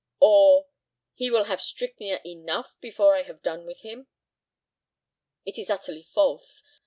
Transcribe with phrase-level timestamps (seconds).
[0.19, 0.65] Or,
[1.13, 4.07] "He will have strychnia enough before I have done with him?"
[5.45, 6.63] It is utterly false.